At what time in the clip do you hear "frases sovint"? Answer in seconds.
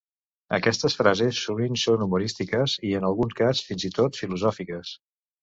1.01-1.77